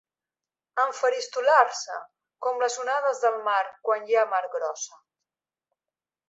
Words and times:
Enfaristolar-se 0.83 1.97
com 2.45 2.57
les 2.63 2.77
onades 2.85 3.21
del 3.27 3.37
mar 3.49 3.61
quan 3.89 4.09
hi 4.09 4.19
ha 4.19 4.25
mar 4.33 4.43
grossa. 4.57 4.99